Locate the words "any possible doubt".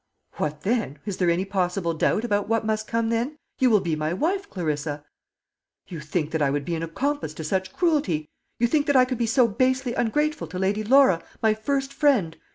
1.29-2.23